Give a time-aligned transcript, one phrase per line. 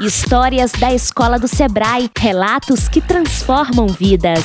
[0.00, 4.44] Histórias da Escola do Sebrae, relatos que transformam vidas.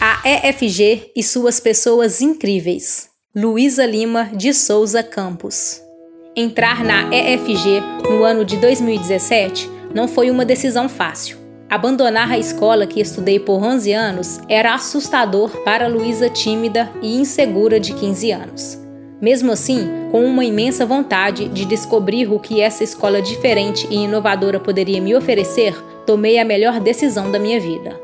[0.00, 3.10] A EFG e suas pessoas incríveis.
[3.36, 5.78] Luísa Lima de Souza Campos.
[6.34, 11.36] Entrar na EFG no ano de 2017 não foi uma decisão fácil.
[11.68, 17.78] Abandonar a escola que estudei por 11 anos era assustador para Luísa tímida e insegura
[17.78, 18.81] de 15 anos.
[19.22, 24.58] Mesmo assim, com uma imensa vontade de descobrir o que essa escola diferente e inovadora
[24.58, 27.96] poderia me oferecer, tomei a melhor decisão da minha vida.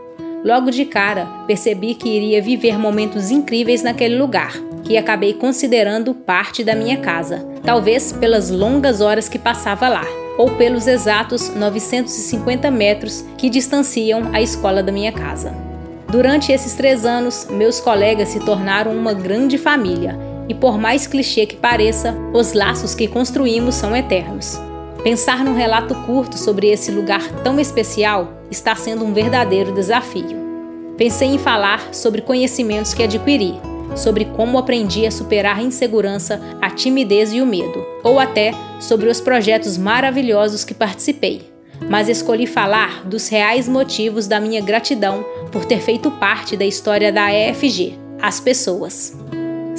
[0.45, 4.52] Logo de cara, percebi que iria viver momentos incríveis naquele lugar,
[4.84, 10.06] que acabei considerando parte da minha casa, talvez pelas longas horas que passava lá,
[10.38, 15.52] ou pelos exatos 950 metros que distanciam a escola da minha casa.
[16.09, 21.47] Durante esses três anos, meus colegas se tornaram uma grande família e por mais clichê
[21.47, 24.59] que pareça, os laços que construímos são eternos.
[25.02, 30.49] Pensar num relato curto sobre esse lugar tão especial está sendo um verdadeiro desafio.
[30.96, 33.55] Pensei em falar sobre conhecimentos que adquiri,
[33.95, 39.09] sobre como aprendi a superar a insegurança, a timidez e o medo, ou até sobre
[39.09, 41.43] os projetos maravilhosos que participei.
[41.88, 47.12] Mas escolhi falar dos reais motivos da minha gratidão por ter feito parte da história
[47.12, 49.16] da EFG, as pessoas.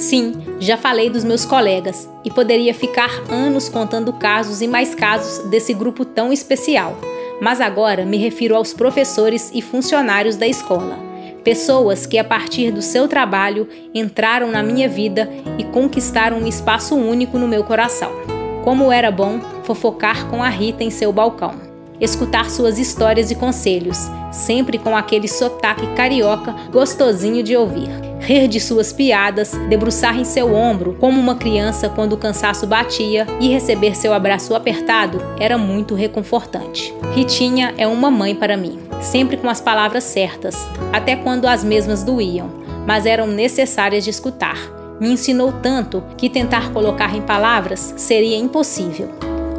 [0.00, 5.46] Sim, já falei dos meus colegas e poderia ficar anos contando casos e mais casos
[5.50, 6.96] desse grupo tão especial,
[7.38, 10.98] mas agora me refiro aos professores e funcionários da escola.
[11.44, 15.28] Pessoas que, a partir do seu trabalho, entraram na minha vida
[15.58, 18.10] e conquistaram um espaço único no meu coração.
[18.64, 21.52] Como era bom fofocar com a Rita em seu balcão,
[22.00, 28.60] escutar suas histórias e conselhos, sempre com aquele sotaque carioca gostosinho de ouvir rir de
[28.60, 33.96] suas piadas, debruçar em seu ombro como uma criança quando o cansaço batia e receber
[33.96, 36.94] seu abraço apertado era muito reconfortante.
[37.14, 42.02] Ritinha é uma mãe para mim, sempre com as palavras certas, até quando as mesmas
[42.02, 42.50] doíam,
[42.86, 44.58] mas eram necessárias de escutar.
[45.00, 49.08] Me ensinou tanto que tentar colocar em palavras seria impossível.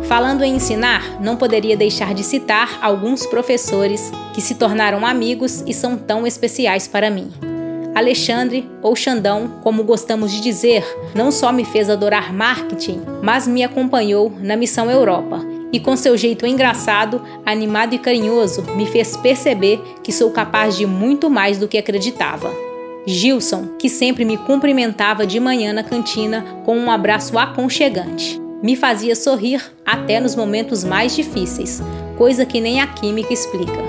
[0.03, 5.74] Falando em ensinar, não poderia deixar de citar alguns professores que se tornaram amigos e
[5.74, 7.50] são tão especiais para mim.
[7.94, 13.63] Alexandre, ou Xandão, como gostamos de dizer, não só me fez adorar marketing, mas me
[13.63, 15.41] acompanhou na Missão Europa
[15.74, 20.85] e, com seu jeito engraçado, animado e carinhoso, me fez perceber que sou capaz de
[20.85, 22.52] muito mais do que acreditava.
[23.06, 28.40] Gilson, que sempre me cumprimentava de manhã na cantina com um abraço aconchegante.
[28.62, 31.81] Me fazia sorrir até nos momentos mais difíceis,
[32.18, 33.81] coisa que nem a química explica.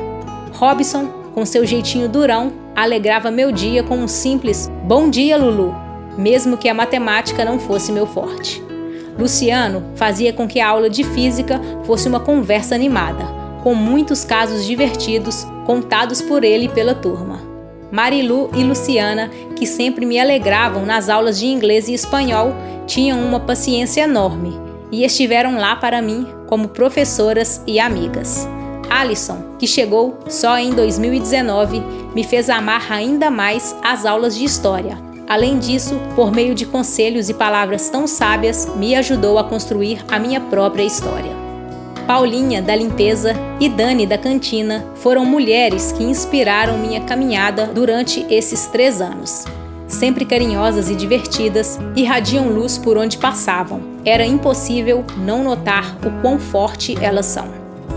[0.54, 5.74] Robson, com seu jeitinho durão, alegrava meu dia com um simples Bom dia, Lulu,
[6.16, 8.62] mesmo que a matemática não fosse meu forte.
[9.18, 13.24] Luciano fazia com que a aula de física fosse uma conversa animada,
[13.62, 17.40] com muitos casos divertidos contados por ele e pela turma.
[17.90, 22.54] Marilu e Luciana, que sempre me alegravam nas aulas de inglês e espanhol,
[22.86, 24.58] tinham uma paciência enorme
[24.90, 28.48] e estiveram lá para mim como professoras e amigas.
[28.92, 31.82] Alison, que chegou só em 2019,
[32.14, 34.98] me fez amar ainda mais as aulas de história.
[35.26, 40.18] Além disso, por meio de conselhos e palavras tão sábias, me ajudou a construir a
[40.18, 41.32] minha própria história.
[42.06, 48.66] Paulinha, da limpeza, e Dani, da cantina, foram mulheres que inspiraram minha caminhada durante esses
[48.66, 49.46] três anos.
[49.88, 53.80] Sempre carinhosas e divertidas, irradiam luz por onde passavam.
[54.04, 57.48] Era impossível não notar o quão forte elas são.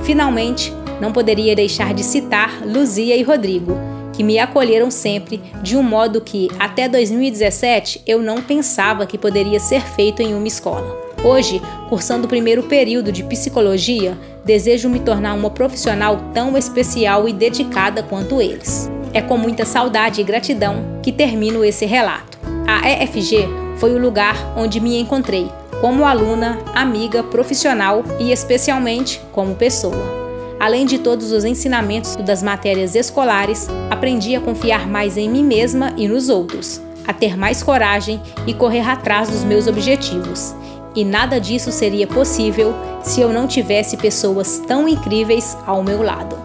[0.03, 3.77] Finalmente, não poderia deixar de citar Luzia e Rodrigo,
[4.13, 9.59] que me acolheram sempre de um modo que, até 2017, eu não pensava que poderia
[9.59, 11.05] ser feito em uma escola.
[11.23, 17.33] Hoje, cursando o primeiro período de psicologia, desejo me tornar uma profissional tão especial e
[17.33, 18.89] dedicada quanto eles.
[19.13, 22.37] É com muita saudade e gratidão que termino esse relato.
[22.67, 23.47] A EFG
[23.77, 25.49] foi o lugar onde me encontrei,
[25.81, 30.24] como aluna, amiga, profissional e especialmente como pessoa.
[30.65, 35.93] Além de todos os ensinamentos das matérias escolares, aprendi a confiar mais em mim mesma
[35.95, 40.55] e nos outros, a ter mais coragem e correr atrás dos meus objetivos.
[40.95, 42.73] E nada disso seria possível
[43.03, 46.44] se eu não tivesse pessoas tão incríveis ao meu lado.